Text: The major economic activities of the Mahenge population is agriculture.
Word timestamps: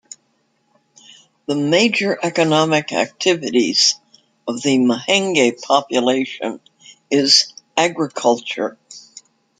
The 1.45 1.53
major 1.53 2.17
economic 2.23 2.91
activities 2.91 3.99
of 4.47 4.59
the 4.63 4.79
Mahenge 4.79 5.61
population 5.61 6.59
is 7.11 7.53
agriculture. 7.77 8.79